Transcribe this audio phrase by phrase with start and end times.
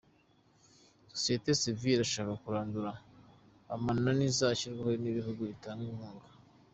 [1.11, 2.91] Sosiyete Sivile irashaka kurandura
[3.75, 6.29] amananiza ashyirwaho n’ibihugu bitanga inkunga